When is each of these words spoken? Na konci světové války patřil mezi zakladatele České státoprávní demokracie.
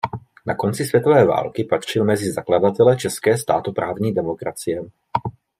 Na 0.45 0.55
konci 0.55 0.85
světové 0.85 1.25
války 1.25 1.63
patřil 1.63 2.05
mezi 2.05 2.31
zakladatele 2.33 2.97
České 2.97 3.37
státoprávní 3.37 4.13
demokracie. 4.13 4.83